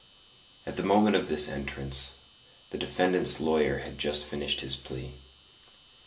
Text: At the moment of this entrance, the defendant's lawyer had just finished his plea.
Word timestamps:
At 0.65 0.77
the 0.77 0.83
moment 0.83 1.15
of 1.15 1.27
this 1.27 1.47
entrance, 1.47 2.13
the 2.71 2.77
defendant's 2.79 3.39
lawyer 3.39 3.81
had 3.85 3.99
just 3.99 4.25
finished 4.25 4.61
his 4.61 4.75
plea. 4.75 5.13